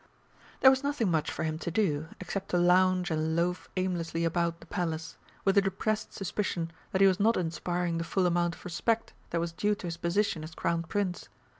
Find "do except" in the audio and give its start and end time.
1.69-2.49